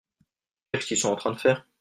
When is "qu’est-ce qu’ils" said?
0.71-0.97